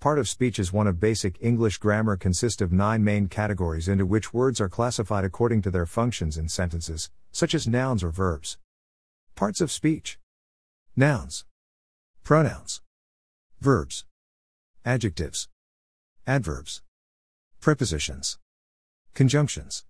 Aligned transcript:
Part 0.00 0.20
of 0.20 0.28
speech 0.28 0.60
is 0.60 0.72
one 0.72 0.86
of 0.86 1.00
basic 1.00 1.36
English 1.40 1.78
grammar 1.78 2.16
consists 2.16 2.62
of 2.62 2.70
nine 2.70 3.02
main 3.02 3.26
categories 3.26 3.88
into 3.88 4.06
which 4.06 4.32
words 4.32 4.60
are 4.60 4.68
classified 4.68 5.24
according 5.24 5.60
to 5.62 5.72
their 5.72 5.86
functions 5.86 6.38
in 6.38 6.48
sentences, 6.48 7.10
such 7.32 7.52
as 7.52 7.66
nouns 7.66 8.04
or 8.04 8.10
verbs. 8.10 8.58
Parts 9.34 9.60
of 9.60 9.72
speech. 9.72 10.16
Nouns, 10.94 11.44
Pronouns, 12.22 12.80
Verbs, 13.60 14.04
Adjectives, 14.84 15.48
Adverbs, 16.28 16.82
Prepositions, 17.60 18.38
Conjunctions, 19.14 19.84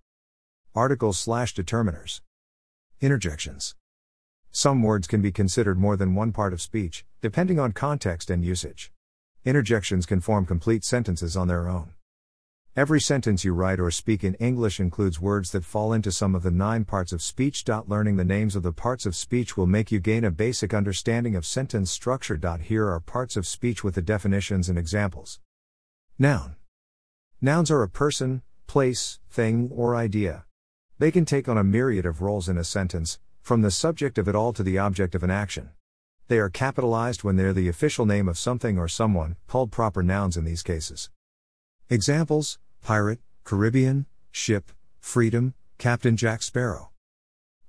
Articles 0.73 1.19
slash 1.19 1.53
determiners, 1.53 2.21
Interjections. 2.99 3.75
Some 4.49 4.81
words 4.81 5.05
can 5.05 5.21
be 5.21 5.31
considered 5.31 5.77
more 5.77 5.95
than 5.95 6.15
one 6.15 6.31
part 6.31 6.51
of 6.51 6.63
speech, 6.63 7.05
depending 7.21 7.59
on 7.59 7.73
context 7.73 8.31
and 8.31 8.43
usage. 8.43 8.91
Interjections 9.45 10.05
can 10.05 10.19
form 10.19 10.45
complete 10.45 10.83
sentences 10.83 11.37
on 11.37 11.47
their 11.47 11.69
own. 11.69 11.93
Every 12.75 12.99
sentence 12.99 13.45
you 13.45 13.53
write 13.53 13.79
or 13.79 13.89
speak 13.89 14.21
in 14.23 14.33
English 14.35 14.81
includes 14.81 15.21
words 15.21 15.51
that 15.51 15.63
fall 15.63 15.93
into 15.93 16.11
some 16.11 16.35
of 16.35 16.43
the 16.43 16.51
nine 16.51 16.83
parts 16.83 17.13
of 17.13 17.21
speech. 17.21 17.63
Learning 17.87 18.17
the 18.17 18.25
names 18.25 18.55
of 18.55 18.63
the 18.63 18.73
parts 18.73 19.05
of 19.05 19.15
speech 19.15 19.55
will 19.55 19.65
make 19.65 19.93
you 19.93 19.99
gain 19.99 20.25
a 20.25 20.31
basic 20.31 20.73
understanding 20.73 21.37
of 21.37 21.45
sentence 21.45 21.89
structure. 21.89 22.37
Here 22.61 22.87
are 22.89 22.99
parts 22.99 23.37
of 23.37 23.47
speech 23.47 23.81
with 23.81 23.95
the 23.95 24.01
definitions 24.01 24.67
and 24.67 24.77
examples. 24.77 25.39
Noun. 26.17 26.57
Nouns 27.39 27.71
are 27.71 27.81
a 27.81 27.89
person, 27.89 28.41
place, 28.67 29.19
thing, 29.29 29.69
or 29.73 29.95
idea. 29.95 30.43
They 30.99 31.11
can 31.11 31.23
take 31.23 31.47
on 31.47 31.57
a 31.57 31.63
myriad 31.63 32.05
of 32.05 32.21
roles 32.21 32.49
in 32.49 32.57
a 32.57 32.65
sentence, 32.65 33.19
from 33.41 33.61
the 33.61 33.71
subject 33.71 34.17
of 34.17 34.27
it 34.27 34.35
all 34.35 34.51
to 34.51 34.63
the 34.63 34.77
object 34.77 35.15
of 35.15 35.23
an 35.23 35.31
action. 35.31 35.69
They 36.29 36.37
are 36.37 36.51
capitalized 36.51 37.23
when 37.23 37.37
they're 37.37 37.53
the 37.53 37.69
official 37.69 38.05
name 38.05 38.29
of 38.29 38.37
something 38.37 38.77
or 38.77 38.87
someone, 38.87 39.35
called 39.47 39.71
proper 39.71 40.03
nouns 40.03 40.37
in 40.37 40.45
these 40.45 40.61
cases. 40.61 41.09
Examples 41.89 42.59
Pirate, 42.83 43.19
Caribbean, 43.43 44.05
Ship, 44.31 44.71
Freedom, 44.99 45.55
Captain 45.79 46.15
Jack 46.15 46.43
Sparrow. 46.43 46.91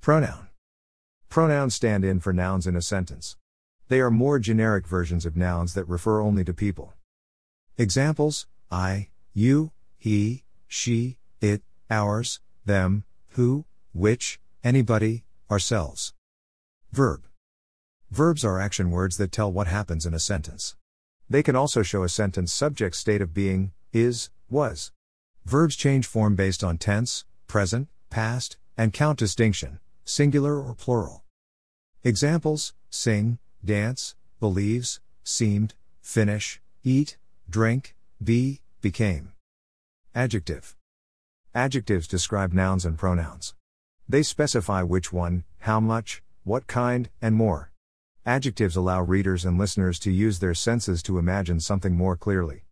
Pronoun. 0.03 0.49
Pronouns 1.31 1.75
stand 1.75 2.05
in 2.05 2.21
for 2.21 2.35
nouns 2.35 2.67
in 2.67 2.77
a 2.77 2.83
sentence. 2.83 3.39
They 3.89 3.99
are 3.99 4.11
more 4.11 4.39
generic 4.39 4.87
versions 4.87 5.25
of 5.25 5.39
nouns 5.39 5.73
that 5.73 5.89
refer 5.89 6.21
only 6.21 6.45
to 6.45 6.53
people. 6.53 6.93
Examples 7.79 8.47
I, 8.71 9.09
you, 9.33 9.73
he, 9.97 10.45
she, 10.69 11.17
it, 11.41 11.63
ours, 11.89 12.41
them, 12.67 13.05
who, 13.31 13.65
which, 13.95 14.39
anybody, 14.63 15.25
ourselves. 15.51 16.13
Verb. 16.93 17.23
Verbs 18.11 18.45
are 18.45 18.61
action 18.61 18.91
words 18.91 19.19
that 19.19 19.31
tell 19.31 19.53
what 19.53 19.69
happens 19.69 20.05
in 20.05 20.15
a 20.15 20.19
sentence. 20.19 20.75
They 21.29 21.45
can 21.45 21.55
also 21.55 21.83
show 21.83 22.03
a 22.03 22.09
sentence 22.09 22.53
subject 22.53 22.97
state 22.97 23.23
of 23.23 23.33
being, 23.33 23.71
is, 23.93 24.31
was. 24.51 24.91
Verbs 25.45 25.77
change 25.77 26.09
form 26.09 26.35
based 26.35 26.65
on 26.65 26.77
tense, 26.77 27.25
present, 27.47 27.87
past, 28.11 28.57
and 28.77 28.93
count 28.93 29.17
distinction, 29.17 29.79
singular 30.05 30.61
or 30.61 30.75
plural. 30.75 31.23
Examples 32.03 32.75
sing, 32.91 33.39
dance, 33.65 34.17
believes, 34.41 34.99
seemed, 35.23 35.75
finish, 36.03 36.61
eat, 36.83 37.17
drink, 37.49 37.95
be, 38.21 38.61
became. 38.81 39.35
Adjective. 40.17 40.75
Adjectives 41.55 42.09
describe 42.09 42.53
nouns 42.53 42.85
and 42.85 42.99
pronouns. 42.99 43.55
They 44.09 44.25
specify 44.25 44.83
which 44.83 45.13
one, 45.13 45.45
how 45.59 45.79
much, 45.79 46.25
what 46.43 46.67
kind, 46.67 47.09
and 47.23 47.37
more. 47.37 47.71
Adjectives 48.27 48.77
allow 48.77 49.01
readers 49.01 49.47
and 49.47 49.57
listeners 49.57 49.99
to 49.99 50.11
use 50.11 50.41
their 50.41 50.53
senses 50.53 51.03
to 51.03 51.19
imagine 51.19 51.59
something 51.59 51.97
more 51.97 52.17
clearly. 52.17 52.65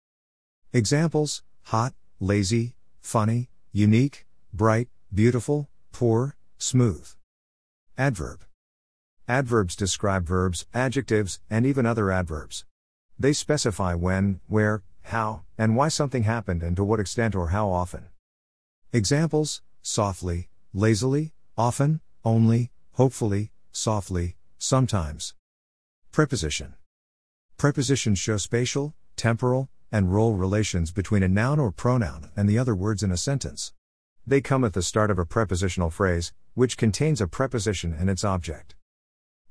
Examples 0.74 1.42
hot, 1.62 1.94
lazy, 2.20 2.74
funny, 3.00 3.48
unique, 3.72 4.26
bright, 4.52 4.88
beautiful, 5.12 5.68
poor, 5.90 6.36
smooth. 6.58 7.08
Adverb. 7.96 8.44
Adverbs 9.26 9.74
describe 9.74 10.26
verbs, 10.26 10.66
adjectives, 10.74 11.40
and 11.48 11.64
even 11.64 11.86
other 11.86 12.10
adverbs. 12.10 12.66
They 13.18 13.32
specify 13.32 13.94
when, 13.94 14.40
where, 14.46 14.82
how, 15.02 15.44
and 15.56 15.76
why 15.76 15.88
something 15.88 16.24
happened 16.24 16.62
and 16.62 16.76
to 16.76 16.84
what 16.84 17.00
extent 17.00 17.34
or 17.34 17.48
how 17.48 17.70
often. 17.70 18.08
Examples 18.92 19.62
softly, 19.80 20.50
lazily, 20.74 21.32
often, 21.56 22.00
only, 22.24 22.70
hopefully, 22.92 23.50
softly, 23.72 24.36
sometimes. 24.58 25.34
Preposition. 26.18 26.74
Prepositions 27.58 28.18
show 28.18 28.38
spatial, 28.38 28.92
temporal, 29.14 29.68
and 29.92 30.12
role 30.12 30.34
relations 30.34 30.90
between 30.90 31.22
a 31.22 31.28
noun 31.28 31.60
or 31.60 31.70
pronoun 31.70 32.32
and 32.36 32.48
the 32.48 32.58
other 32.58 32.74
words 32.74 33.04
in 33.04 33.12
a 33.12 33.16
sentence. 33.16 33.72
They 34.26 34.40
come 34.40 34.64
at 34.64 34.72
the 34.72 34.82
start 34.82 35.12
of 35.12 35.20
a 35.20 35.24
prepositional 35.24 35.90
phrase, 35.90 36.32
which 36.54 36.76
contains 36.76 37.20
a 37.20 37.28
preposition 37.28 37.94
and 37.96 38.10
its 38.10 38.24
object. 38.24 38.74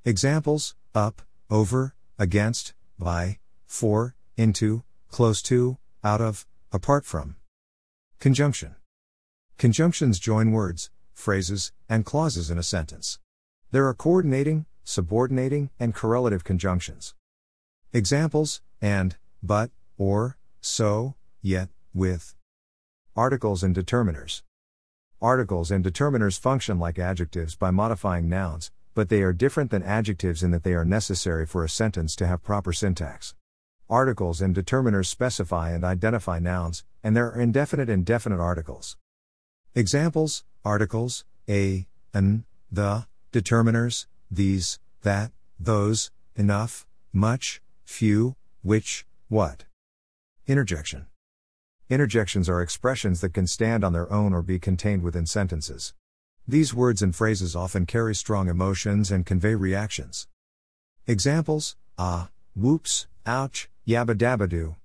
Examples 0.03 0.75
up, 0.93 1.21
over, 1.49 1.95
against, 2.19 2.73
by, 2.99 3.39
for, 3.65 4.17
into, 4.35 4.83
close 5.07 5.41
to, 5.43 5.77
out 6.03 6.19
of, 6.19 6.45
apart 6.73 7.05
from. 7.05 7.37
Conjunction. 8.19 8.75
Conjunctions 9.57 10.19
join 10.19 10.51
words, 10.51 10.89
phrases, 11.13 11.71
and 11.87 12.03
clauses 12.03 12.51
in 12.51 12.57
a 12.57 12.61
sentence. 12.61 13.19
There 13.71 13.87
are 13.87 13.93
coordinating, 13.93 14.65
subordinating, 14.87 15.69
and 15.81 15.93
correlative 15.93 16.45
conjunctions. 16.45 17.13
Examples 17.91 18.61
and, 18.81 19.17
but, 19.43 19.69
or, 19.97 20.37
so, 20.61 21.15
yet, 21.41 21.67
with. 21.93 22.35
Articles 23.13 23.63
and 23.63 23.75
determiners. 23.75 24.43
Articles 25.21 25.71
and 25.71 25.83
determiners 25.83 26.39
function 26.39 26.79
like 26.79 26.97
adjectives 26.97 27.57
by 27.57 27.69
modifying 27.69 28.29
nouns, 28.29 28.71
but 28.95 29.09
they 29.09 29.21
are 29.23 29.33
different 29.33 29.71
than 29.71 29.83
adjectives 29.83 30.41
in 30.41 30.51
that 30.51 30.63
they 30.63 30.73
are 30.73 30.85
necessary 30.85 31.45
for 31.45 31.65
a 31.65 31.69
sentence 31.69 32.15
to 32.15 32.25
have 32.25 32.41
proper 32.41 32.71
syntax. 32.71 33.35
Articles 33.89 34.39
and 34.41 34.55
determiners 34.55 35.07
specify 35.07 35.71
and 35.71 35.83
identify 35.83 36.39
nouns, 36.39 36.85
and 37.03 37.13
there 37.13 37.29
are 37.29 37.41
indefinite 37.41 37.89
and 37.89 38.05
definite 38.05 38.39
articles. 38.39 38.95
Examples 39.75 40.45
Articles, 40.63 41.25
a, 41.49 41.87
an, 42.13 42.45
the, 42.71 43.05
determiners, 43.33 44.05
these, 44.29 44.79
that, 45.03 45.31
those, 45.59 46.11
enough, 46.35 46.85
much, 47.13 47.61
few, 47.85 48.35
which, 48.61 49.05
what. 49.29 49.65
Interjection. 50.45 51.07
Interjections 51.89 52.49
are 52.49 52.61
expressions 52.61 53.21
that 53.21 53.33
can 53.33 53.47
stand 53.47 53.83
on 53.83 53.93
their 53.93 54.11
own 54.11 54.33
or 54.33 54.41
be 54.41 54.59
contained 54.59 55.03
within 55.03 55.25
sentences. 55.25 55.93
These 56.45 56.73
words 56.73 57.01
and 57.01 57.15
phrases 57.15 57.55
often 57.55 57.85
carry 57.85 58.13
strong 58.13 58.49
emotions 58.49 59.11
and 59.11 59.25
convey 59.25 59.55
reactions. 59.55 60.27
Examples 61.05 61.77
ah, 61.97 62.29
whoops, 62.55 63.07
ouch, 63.25 63.69
yabba 63.87 64.15
dabba 64.15 64.47
doo, 64.49 64.75